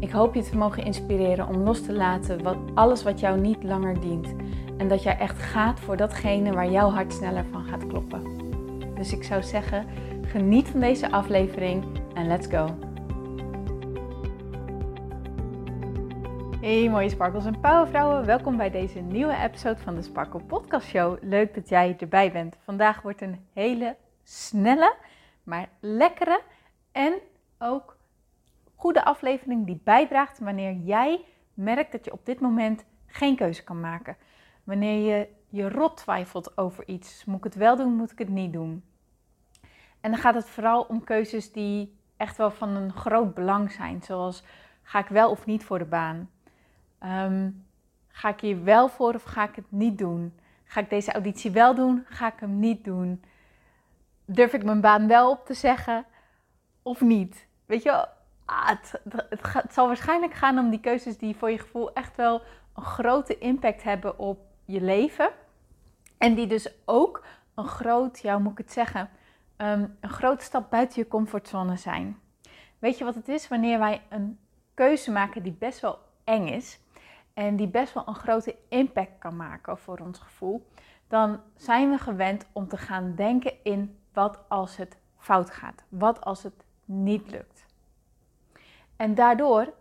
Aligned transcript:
Ik 0.00 0.10
hoop 0.10 0.34
je 0.34 0.42
te 0.42 0.56
mogen 0.56 0.84
inspireren 0.84 1.48
om 1.48 1.56
los 1.56 1.82
te 1.82 1.92
laten 1.92 2.42
wat, 2.42 2.56
alles 2.74 3.02
wat 3.02 3.20
jou 3.20 3.40
niet 3.40 3.62
langer 3.62 4.00
dient. 4.00 4.34
En 4.76 4.88
dat 4.88 5.02
jij 5.02 5.18
echt 5.18 5.38
gaat 5.38 5.80
voor 5.80 5.96
datgene 5.96 6.52
waar 6.52 6.70
jouw 6.70 6.90
hart 6.90 7.12
sneller 7.12 7.44
van 7.50 7.64
gaat 7.64 7.86
kloppen. 7.86 8.22
Dus 8.94 9.12
ik 9.12 9.24
zou 9.24 9.42
zeggen, 9.42 9.86
geniet 10.26 10.68
van 10.68 10.80
deze 10.80 11.10
aflevering 11.10 11.84
en 12.14 12.26
let's 12.26 12.46
go. 12.46 12.78
Hey 16.60 16.88
mooie 16.90 17.08
sparkles 17.08 17.44
en 17.44 17.60
powervrouwen, 17.60 18.26
welkom 18.26 18.56
bij 18.56 18.70
deze 18.70 18.98
nieuwe 18.98 19.36
episode 19.44 19.78
van 19.78 19.94
de 19.94 20.02
Sparkle 20.02 20.40
Podcast 20.40 20.86
Show. 20.86 21.16
Leuk 21.20 21.54
dat 21.54 21.68
jij 21.68 21.96
erbij 21.98 22.32
bent. 22.32 22.56
Vandaag 22.64 23.02
wordt 23.02 23.20
een 23.20 23.46
hele 23.52 23.96
snelle, 24.22 24.94
maar 25.42 25.68
lekkere 25.80 26.40
en 26.92 27.12
ook 27.58 27.97
goede 28.78 29.04
aflevering 29.04 29.66
die 29.66 29.80
bijdraagt 29.84 30.38
wanneer 30.38 30.72
jij 30.72 31.24
merkt 31.54 31.92
dat 31.92 32.04
je 32.04 32.12
op 32.12 32.26
dit 32.26 32.40
moment 32.40 32.84
geen 33.06 33.36
keuze 33.36 33.64
kan 33.64 33.80
maken. 33.80 34.16
Wanneer 34.64 35.14
je 35.14 35.28
je 35.48 35.68
rot 35.68 35.96
twijfelt 35.96 36.58
over 36.58 36.88
iets. 36.88 37.24
Moet 37.24 37.38
ik 37.38 37.44
het 37.44 37.54
wel 37.54 37.76
doen, 37.76 37.94
moet 37.94 38.12
ik 38.12 38.18
het 38.18 38.28
niet 38.28 38.52
doen? 38.52 38.84
En 40.00 40.10
dan 40.10 40.20
gaat 40.20 40.34
het 40.34 40.48
vooral 40.48 40.82
om 40.82 41.04
keuzes 41.04 41.52
die 41.52 41.96
echt 42.16 42.36
wel 42.36 42.50
van 42.50 42.68
een 42.68 42.92
groot 42.92 43.34
belang 43.34 43.72
zijn. 43.72 44.02
Zoals 44.02 44.42
ga 44.82 44.98
ik 44.98 45.08
wel 45.08 45.30
of 45.30 45.46
niet 45.46 45.64
voor 45.64 45.78
de 45.78 45.84
baan? 45.84 46.30
Ehm, 46.98 47.50
ga 48.08 48.28
ik 48.28 48.40
hier 48.40 48.64
wel 48.64 48.88
voor 48.88 49.14
of 49.14 49.22
ga 49.22 49.48
ik 49.48 49.56
het 49.56 49.70
niet 49.70 49.98
doen? 49.98 50.38
Ga 50.64 50.80
ik 50.80 50.90
deze 50.90 51.12
auditie 51.12 51.50
wel 51.50 51.74
doen? 51.74 52.04
Ga 52.08 52.32
ik 52.32 52.40
hem 52.40 52.58
niet 52.58 52.84
doen? 52.84 53.22
Durf 54.24 54.52
ik 54.52 54.64
mijn 54.64 54.80
baan 54.80 55.06
wel 55.06 55.30
op 55.30 55.46
te 55.46 55.54
zeggen 55.54 56.04
of 56.82 57.00
niet? 57.00 57.46
Weet 57.66 57.82
je, 57.82 58.08
ah, 58.48 58.68
het, 58.68 59.02
zal 59.70 59.86
waarschijnlijk 59.86 60.32
gaan 60.32 60.58
om 60.58 60.70
die 60.70 60.80
keuzes 60.80 61.18
die 61.18 61.36
voor 61.36 61.50
je 61.50 61.58
gevoel 61.58 61.92
echt 61.92 62.16
wel 62.16 62.42
een 62.74 62.82
grote 62.82 63.38
impact 63.38 63.82
hebben 63.82 64.18
op 64.18 64.38
je 64.64 64.80
leven. 64.80 65.30
En 66.18 66.34
die 66.34 66.46
dus 66.46 66.72
ook 66.84 67.24
een 67.54 67.66
groot, 67.66 68.18
ja, 68.18 68.34
hoe 68.34 68.42
moet 68.42 68.52
ik 68.52 68.58
het 68.58 68.72
zeggen, 68.72 69.10
ehm, 69.56 69.86
een 70.00 70.08
grote 70.08 70.44
stap 70.44 70.70
buiten 70.70 71.02
je 71.02 71.08
comfortzone 71.08 71.76
zijn. 71.76 72.18
Weet 72.78 72.98
je 72.98 73.04
wat 73.04 73.14
het 73.14 73.28
is? 73.28 73.48
Wanneer 73.48 73.78
wij 73.78 74.02
een 74.08 74.38
keuze 74.74 75.10
maken 75.10 75.42
die 75.42 75.56
best 75.58 75.80
wel 75.80 75.98
eng 76.24 76.46
is 76.46 76.80
en 77.34 77.56
die 77.56 77.68
best 77.68 77.94
wel 77.94 78.08
een 78.08 78.14
grote 78.14 78.56
impact 78.68 79.18
kan 79.18 79.36
maken 79.36 79.78
voor 79.78 79.98
ons 79.98 80.18
gevoel, 80.18 80.66
dan 81.08 81.40
zijn 81.56 81.90
we 81.90 81.98
gewend 81.98 82.46
om 82.52 82.68
te 82.68 82.76
gaan 82.76 83.14
denken 83.14 83.52
in 83.62 83.98
wat 84.12 84.38
als 84.48 84.76
het 84.76 84.96
fout 85.16 85.50
gaat, 85.50 85.84
wat 85.88 86.20
als 86.24 86.42
het 86.42 86.64
niet 86.84 87.30
lukt. 87.30 87.67
En 88.98 89.14
daardoor 89.14 89.72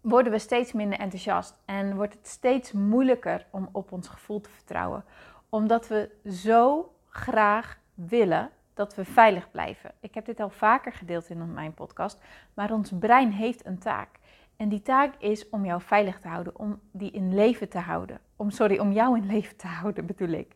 worden 0.00 0.32
we 0.32 0.38
steeds 0.38 0.72
minder 0.72 0.98
enthousiast 0.98 1.54
en 1.64 1.96
wordt 1.96 2.14
het 2.14 2.28
steeds 2.28 2.72
moeilijker 2.72 3.46
om 3.50 3.68
op 3.72 3.92
ons 3.92 4.08
gevoel 4.08 4.40
te 4.40 4.50
vertrouwen, 4.50 5.04
omdat 5.48 5.88
we 5.88 6.10
zo 6.28 6.92
graag 7.08 7.78
willen 7.94 8.50
dat 8.74 8.94
we 8.94 9.04
veilig 9.04 9.50
blijven. 9.50 9.92
Ik 10.00 10.14
heb 10.14 10.24
dit 10.24 10.40
al 10.40 10.50
vaker 10.50 10.92
gedeeld 10.92 11.30
in 11.30 11.52
mijn 11.52 11.74
podcast, 11.74 12.18
maar 12.54 12.72
ons 12.72 12.92
brein 12.98 13.32
heeft 13.32 13.66
een 13.66 13.78
taak. 13.78 14.08
En 14.56 14.68
die 14.68 14.82
taak 14.82 15.14
is 15.18 15.48
om 15.48 15.64
jou 15.64 15.80
veilig 15.82 16.20
te 16.20 16.28
houden, 16.28 16.58
om 16.58 16.80
die 16.90 17.10
in 17.10 17.34
leven 17.34 17.68
te 17.68 17.78
houden. 17.78 18.20
Om, 18.36 18.50
sorry, 18.50 18.78
om 18.78 18.92
jou 18.92 19.16
in 19.16 19.26
leven 19.26 19.56
te 19.56 19.66
houden 19.66 20.06
bedoel 20.06 20.28
ik. 20.28 20.54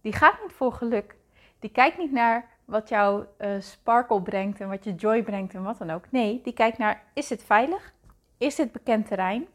Die 0.00 0.12
gaat 0.12 0.42
niet 0.42 0.52
voor 0.52 0.72
geluk. 0.72 1.16
Die 1.58 1.70
kijkt 1.70 1.98
niet 1.98 2.12
naar 2.12 2.53
wat 2.64 2.88
jou 2.88 3.24
uh, 3.38 3.60
sparkle 3.60 4.22
brengt 4.22 4.60
en 4.60 4.68
wat 4.68 4.84
je 4.84 4.94
joy 4.94 5.22
brengt 5.22 5.54
en 5.54 5.62
wat 5.62 5.78
dan 5.78 5.90
ook. 5.90 6.10
Nee, 6.10 6.40
die 6.42 6.52
kijkt 6.52 6.78
naar 6.78 7.02
is 7.14 7.30
het 7.30 7.44
veilig? 7.44 7.92
Is 8.38 8.54
dit 8.54 8.72
bekend 8.72 9.06
terrein? 9.06 9.46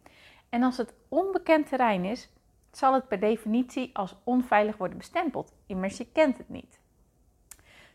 En 0.50 0.64
als 0.64 0.78
het 0.78 0.94
onbekend 1.08 1.68
terrein 1.68 2.06
is, 2.06 2.30
zal 2.72 2.94
het 2.94 3.08
per 3.08 3.20
definitie 3.20 3.90
als 3.94 4.16
onveilig 4.24 4.78
worden 4.78 4.98
bestempeld. 4.98 5.54
Immers 5.66 5.98
je 5.98 6.12
kent 6.12 6.38
het 6.38 6.50
niet. 6.50 6.80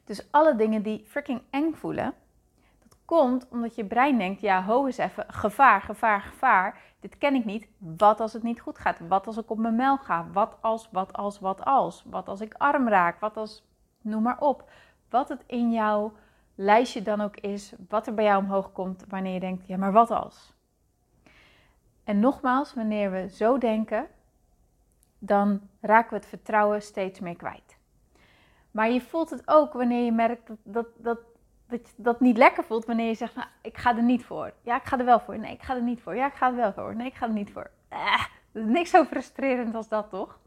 Dus 0.04 0.26
alle 0.30 0.56
dingen 0.56 0.82
die 0.82 1.04
freaking 1.06 1.42
eng 1.50 1.72
voelen, 1.72 2.14
dat 2.82 2.98
komt 3.04 3.48
omdat 3.48 3.74
je 3.74 3.84
brein 3.84 4.18
denkt, 4.18 4.40
ja, 4.40 4.64
ho 4.64 4.86
eens 4.86 4.96
even, 4.96 5.24
gevaar, 5.28 5.80
gevaar, 5.80 6.20
gevaar. 6.20 6.80
Dit 7.00 7.18
ken 7.18 7.34
ik 7.34 7.44
niet. 7.44 7.68
Wat 7.78 8.20
als 8.20 8.32
het 8.32 8.42
niet 8.42 8.60
goed 8.60 8.78
gaat? 8.78 9.00
Wat 9.08 9.26
als 9.26 9.36
ik 9.36 9.50
op 9.50 9.58
mijn 9.58 9.76
mel 9.76 9.96
ga? 9.96 10.26
Wat 10.32 10.56
als, 10.60 10.88
wat 10.92 11.12
als, 11.12 11.38
wat 11.38 11.64
als? 11.64 12.04
Wat 12.06 12.28
als 12.28 12.40
ik 12.40 12.54
arm 12.54 12.88
raak? 12.88 13.20
Wat 13.20 13.36
als, 13.36 13.64
noem 14.00 14.22
maar 14.22 14.40
op 14.40 14.70
wat 15.08 15.28
het 15.28 15.42
in 15.46 15.72
jouw 15.72 16.12
lijstje 16.54 17.02
dan 17.02 17.20
ook 17.20 17.36
is, 17.36 17.72
wat 17.88 18.06
er 18.06 18.14
bij 18.14 18.24
jou 18.24 18.42
omhoog 18.42 18.72
komt 18.72 19.04
wanneer 19.08 19.32
je 19.32 19.40
denkt, 19.40 19.66
ja, 19.66 19.76
maar 19.76 19.92
wat 19.92 20.10
als? 20.10 20.52
En 22.04 22.20
nogmaals, 22.20 22.74
wanneer 22.74 23.10
we 23.10 23.28
zo 23.28 23.58
denken, 23.58 24.06
dan 25.18 25.60
raken 25.80 26.10
we 26.10 26.16
het 26.16 26.26
vertrouwen 26.26 26.82
steeds 26.82 27.20
meer 27.20 27.36
kwijt. 27.36 27.76
Maar 28.70 28.90
je 28.90 29.00
voelt 29.00 29.30
het 29.30 29.42
ook 29.44 29.72
wanneer 29.72 30.04
je 30.04 30.12
merkt 30.12 30.46
dat, 30.46 30.56
dat, 30.64 30.86
dat, 30.96 31.18
dat 31.68 31.88
je 31.88 32.02
dat 32.02 32.20
niet 32.20 32.36
lekker 32.36 32.64
voelt, 32.64 32.84
wanneer 32.84 33.06
je 33.06 33.14
zegt, 33.14 33.34
nou, 33.34 33.48
ik 33.62 33.78
ga 33.78 33.96
er 33.96 34.02
niet 34.02 34.24
voor. 34.24 34.52
Ja, 34.62 34.76
ik 34.76 34.84
ga 34.84 34.98
er 34.98 35.04
wel 35.04 35.20
voor. 35.20 35.38
Nee, 35.38 35.52
ik 35.52 35.62
ga 35.62 35.74
er 35.74 35.82
niet 35.82 36.02
voor. 36.02 36.16
Ja, 36.16 36.26
ik 36.26 36.34
ga 36.34 36.48
er 36.48 36.56
wel 36.56 36.72
voor. 36.72 36.96
Nee, 36.96 37.06
ik 37.06 37.14
ga 37.14 37.26
er 37.26 37.32
niet 37.32 37.52
voor. 37.52 37.70
Eh, 37.88 38.24
niks 38.52 38.90
zo 38.90 39.04
frustrerend 39.04 39.74
als 39.74 39.88
dat, 39.88 40.10
toch? 40.10 40.38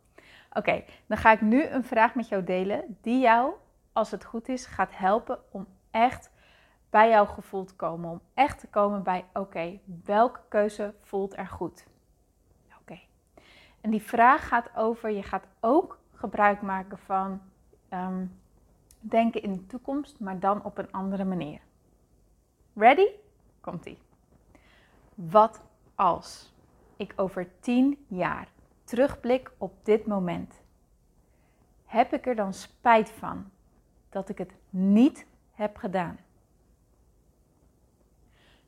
Oké, 0.53 0.83
dan 1.05 1.17
ga 1.17 1.31
ik 1.31 1.41
nu 1.41 1.63
een 1.63 1.83
vraag 1.83 2.15
met 2.15 2.27
jou 2.27 2.43
delen 2.43 2.97
die 3.01 3.19
jou 3.19 3.53
als 3.97 4.11
het 4.11 4.23
goed 4.23 4.47
is, 4.47 4.65
gaat 4.65 4.95
helpen 4.95 5.39
om 5.51 5.67
echt 5.91 6.31
bij 6.89 7.09
jouw 7.09 7.25
gevoel 7.25 7.65
te 7.65 7.75
komen. 7.75 8.09
Om 8.09 8.21
echt 8.33 8.59
te 8.59 8.67
komen 8.67 9.03
bij, 9.03 9.25
oké, 9.33 9.79
welke 10.03 10.39
keuze 10.47 10.93
voelt 11.01 11.37
er 11.37 11.47
goed? 11.47 11.87
Oké. 12.79 12.99
En 13.81 13.89
die 13.89 14.01
vraag 14.01 14.47
gaat 14.47 14.75
over, 14.75 15.09
je 15.09 15.23
gaat 15.23 15.47
ook 15.59 15.99
gebruik 16.13 16.61
maken 16.61 16.97
van 16.97 17.41
ehm, 17.89 18.25
denken 18.99 19.41
in 19.41 19.53
de 19.53 19.65
toekomst, 19.65 20.19
maar 20.19 20.39
dan 20.39 20.63
op 20.63 20.77
een 20.77 20.91
andere 20.91 21.25
manier. 21.25 21.59
Ready? 22.73 23.07
Komt-ie. 23.61 23.99
Wat 25.15 25.61
als 25.95 26.53
ik 26.95 27.13
over 27.15 27.59
tien 27.59 28.05
jaar 28.07 28.47
terugblik 28.83 29.51
op 29.57 29.85
dit 29.85 30.05
moment? 30.05 30.61
Heb 31.85 32.13
ik 32.13 32.27
er 32.27 32.35
dan 32.35 32.53
spijt 32.53 33.09
van 33.09 33.51
dat 34.09 34.29
ik 34.29 34.37
het 34.37 34.53
niet 34.69 35.25
heb 35.51 35.77
gedaan. 35.77 36.19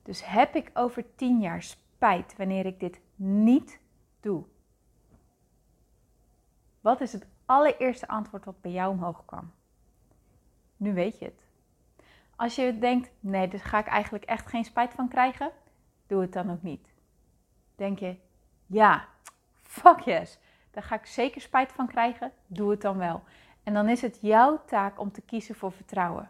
Dus 0.02 0.26
heb 0.26 0.56
ik 0.56 0.70
over 0.74 1.16
tien 1.16 1.40
jaar 1.40 1.64
spijt 1.64 2.36
wanneer 2.38 2.66
ik 2.66 2.80
dit 2.80 3.00
niet 3.16 3.80
doe? 4.20 4.44
Wat 6.82 7.02
is 7.02 7.14
het 7.14 7.28
allereerste 7.46 8.08
antwoord 8.08 8.46
wat 8.46 8.62
bij 8.62 8.72
jou 8.72 8.92
omhoog 8.92 9.26
kwam? 9.26 9.52
Nu 10.78 10.94
weet 10.94 11.20
je 11.20 11.26
het. 11.26 11.48
Als 12.36 12.56
je 12.56 12.80
denkt, 12.80 13.10
nee, 13.20 13.48
daar 13.48 13.60
ga 13.60 13.80
ik 13.80 13.88
eigenlijk 13.88 14.24
echt 14.24 14.48
geen 14.48 14.66
spijt 14.66 14.94
van 14.94 15.08
krijgen, 15.08 15.52
doe 16.08 16.22
het 16.22 16.34
dan 16.34 16.52
ook 16.52 16.62
niet. 16.62 16.88
Denk 17.76 18.00
je, 18.00 18.16
ja, 18.66 19.08
fuck 19.54 20.00
yes, 20.00 20.40
daar 20.72 20.84
ga 20.84 20.96
ik 20.96 21.06
zeker 21.06 21.42
spijt 21.42 21.72
van 21.72 21.88
krijgen, 21.88 22.32
doe 22.48 22.72
het 22.72 22.82
dan 22.82 22.98
wel. 22.98 23.24
En 23.70 23.76
dan 23.76 23.90
is 23.90 24.02
het 24.02 24.18
jouw 24.22 24.62
taak 24.66 25.00
om 25.00 25.12
te 25.12 25.22
kiezen 25.22 25.56
voor 25.56 25.72
vertrouwen. 25.72 26.30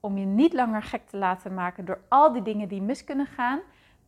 Om 0.00 0.18
je 0.18 0.26
niet 0.26 0.52
langer 0.52 0.82
gek 0.82 1.08
te 1.08 1.16
laten 1.16 1.54
maken 1.54 1.84
door 1.84 2.00
al 2.08 2.32
die 2.32 2.42
dingen 2.42 2.68
die 2.68 2.82
mis 2.82 3.04
kunnen 3.04 3.26
gaan. 3.26 3.60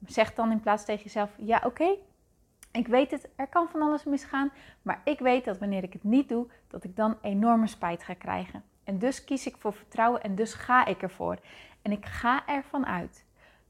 Zeg 0.07 0.35
dan 0.35 0.51
in 0.51 0.61
plaats 0.61 0.85
tegen 0.85 1.03
jezelf: 1.03 1.31
ja, 1.37 1.63
oké, 1.65 1.97
ik 2.73 2.87
weet 2.87 3.11
het, 3.11 3.29
er 3.37 3.47
kan 3.47 3.69
van 3.69 3.83
alles 3.83 4.05
misgaan. 4.05 4.51
Maar 4.83 5.01
ik 5.05 5.19
weet 5.19 5.45
dat 5.45 5.59
wanneer 5.59 5.83
ik 5.83 5.93
het 5.93 6.05
niet 6.05 6.29
doe, 6.29 6.47
dat 6.69 6.85
ik 6.85 6.97
dan 6.97 7.17
enorme 7.21 7.67
spijt 7.67 8.03
ga 8.03 8.15
krijgen. 8.15 8.63
En 8.85 8.99
dus 8.99 9.25
kies 9.25 9.47
ik 9.47 9.57
voor 9.57 9.73
vertrouwen 9.73 10.23
en 10.23 10.35
dus 10.35 10.55
ga 10.55 10.85
ik 10.87 11.03
ervoor. 11.03 11.39
En 11.83 11.93
ik 11.93 12.07
ga 12.07 12.47
ervan 12.47 12.87
uit 12.87 13.25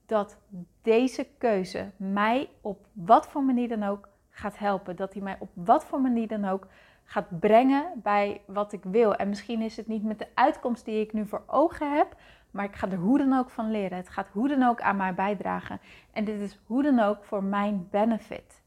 dat 0.07 0.39
deze 0.83 1.27
keuze 1.39 1.91
mij 1.97 2.49
op 2.61 2.87
wat 2.93 3.29
voor 3.29 3.43
manier 3.43 3.69
dan 3.69 3.83
ook 3.83 4.09
gaat 4.37 4.59
helpen. 4.59 4.97
Dat 4.97 5.13
hij 5.13 5.23
mij 5.23 5.37
op 5.39 5.51
wat 5.55 5.85
voor 5.85 6.01
manier 6.01 6.29
dan 6.29 6.45
ook 6.45 6.67
gaat 7.05 7.41
brengen 7.41 7.93
bij 7.95 8.41
wat 8.47 8.73
ik 8.73 8.83
wil. 8.85 9.15
En 9.15 9.29
misschien 9.29 9.63
is 9.63 9.77
het 9.77 9.87
niet 9.87 10.05
met 10.05 10.19
de 10.19 10.29
uitkomst 10.35 10.85
die 10.85 11.01
ik 11.01 11.13
nu 11.13 11.27
voor 11.27 11.43
ogen 11.47 11.97
heb, 11.97 12.17
Maar 12.51 12.65
ik 12.65 12.77
ga 12.77 12.91
er 12.91 12.99
hoe 12.99 13.19
dan 13.19 13.33
ook 13.33 13.51
van 13.51 13.71
leren. 13.71 13.97
Het 13.97 14.09
gaat 14.09 14.29
hoe 14.29 14.49
dan 14.49 14.63
ook 14.63 14.81
aan 14.81 14.97
mij 14.97 15.15
bijdragen. 15.15 15.81
En 16.13 16.25
dit 16.25 16.41
is 16.41 16.59
hoe 16.67 16.83
dan 16.83 16.99
ook 16.99 17.25
voor 17.25 17.45
mijn 17.45 17.89
benefit. 17.91 18.63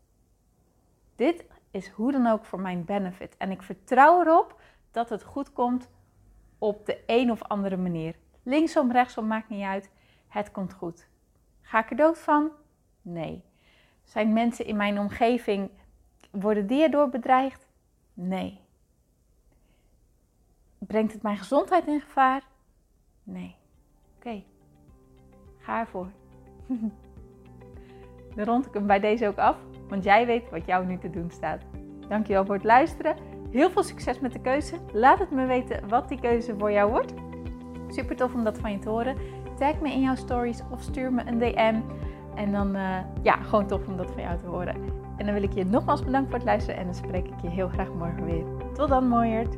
Dit 1.16 1.46
is 1.72 1.90
hoe 1.90 2.12
dan 2.12 2.28
ook 2.28 2.46
voor 2.46 2.60
mijn 2.60 2.86
benefit. 2.86 3.38
En 3.38 3.52
ik 3.52 3.62
vertrouw 3.62 4.22
erop 4.22 4.62
dat 4.92 5.10
het 5.10 5.24
goed 5.24 5.54
komt 5.54 5.90
op 6.58 6.86
de 6.86 7.04
een 7.06 7.32
of 7.32 7.44
andere 7.44 7.78
manier. 7.78 8.16
Linksom, 8.44 8.92
rechtsom, 8.92 9.28
maakt 9.28 9.50
niet 9.50 9.64
uit. 9.64 9.92
Het 10.28 10.52
komt 10.52 10.74
goed. 10.74 11.08
Ga 11.62 11.80
ik 11.80 11.90
er 11.90 11.96
dood 11.96 12.20
van? 12.20 12.52
Nee. 13.02 13.49
Zijn 14.10 14.34
mensen 14.34 14.66
in 14.66 14.76
mijn 14.76 15.00
omgeving, 15.00 15.70
worden 16.32 16.68
die 16.68 16.84
erdoor 16.84 17.10
bedreigd? 17.10 17.68
Nee. 18.14 18.60
Brengt 20.78 21.14
het 21.14 21.22
mijn 21.22 21.38
gezondheid 21.38 21.88
in 21.88 22.02
gevaar? 22.02 22.44
Nee. 23.24 23.56
Oké, 24.18 24.44
ga 25.58 25.80
ervoor. 25.80 26.08
Dan 28.36 28.46
rond 28.46 28.66
ik 28.66 28.74
hem 28.74 28.88
bij 28.88 29.00
deze 29.00 29.28
ook 29.28 29.38
af, 29.38 29.58
want 29.88 30.04
jij 30.04 30.26
weet 30.26 30.50
wat 30.50 30.66
jou 30.66 30.86
nu 30.86 30.98
te 30.98 31.10
doen 31.10 31.32
staat. 31.32 31.62
Dankjewel 32.08 32.46
voor 32.46 32.56
het 32.56 32.64
luisteren. 32.64 33.16
Heel 33.52 33.70
veel 33.70 33.84
succes 33.84 34.20
met 34.20 34.34
de 34.34 34.42
keuze. 34.42 34.76
Laat 34.94 35.20
het 35.20 35.32
me 35.32 35.46
weten 35.46 35.88
wat 35.88 36.10
die 36.10 36.20
keuze 36.20 36.56
voor 36.58 36.72
jou 36.72 36.92
wordt. 36.92 37.14
Super 37.88 38.16
tof 38.16 38.34
om 38.34 38.44
dat 38.44 38.58
van 38.60 38.72
je 38.72 38.80
te 38.80 38.90
horen. 38.90 39.18
Tag 39.58 39.80
me 39.80 39.92
in 39.92 40.02
jouw 40.02 40.16
stories 40.16 40.62
of 40.72 40.82
stuur 40.82 41.14
me 41.14 41.26
een 41.26 41.40
DM. 41.40 41.82
En 42.40 42.52
dan, 42.52 42.76
uh, 42.76 42.98
ja, 43.22 43.36
gewoon 43.36 43.68
tof 43.68 43.88
om 43.88 43.98
dat 43.98 44.12
van 44.12 44.22
jou 44.22 44.38
te 44.38 44.46
horen. 44.46 44.76
En 45.18 45.26
dan 45.26 45.34
wil 45.34 45.44
ik 45.44 45.54
je 45.54 45.66
nogmaals 45.66 46.04
bedanken 46.04 46.30
voor 46.30 46.40
het 46.40 46.48
luisteren. 46.48 46.80
En 46.80 46.86
dan 46.86 46.96
spreek 46.96 47.28
ik 47.28 47.42
je 47.42 47.50
heel 47.50 47.68
graag 47.68 47.88
morgen 47.98 48.26
weer. 48.26 48.44
Tot 48.74 48.90
dan, 48.90 49.08
mooierd. 49.08 49.58